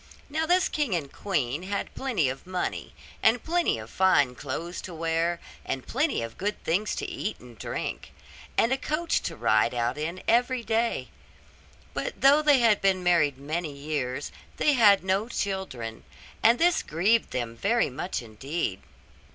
[0.31, 4.95] Now this king and queen had plenty of money, and plenty of fine clothes to
[4.95, 8.11] wear, and plenty of good things to eat and drink,
[8.57, 11.09] and a coach to ride out in every day:
[11.93, 16.03] but though they had been married many years they had no children,
[16.41, 18.81] and this grieved them very much indeed.